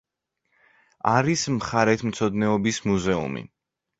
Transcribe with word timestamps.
არის 1.09 1.43
მხარეთმცოდნეობის 1.57 2.83
მუზეუმი. 2.93 3.45